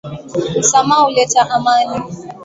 [0.59, 2.03] Msamaha huleta amani.